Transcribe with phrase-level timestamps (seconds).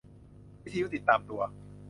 [0.63, 1.41] วิทยุติดตามตัว